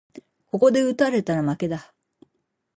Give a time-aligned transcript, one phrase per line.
[0.49, 1.93] ここで打たれたら負けだ